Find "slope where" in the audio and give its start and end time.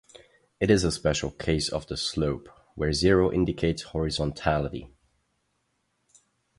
1.95-2.91